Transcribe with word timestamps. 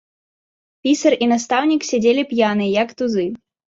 Пісар 0.87 1.17
і 1.25 1.29
настаўнік 1.33 1.81
сядзелі 1.91 2.21
п'яныя, 2.33 2.71
як 2.83 2.97
тузы. 3.03 3.25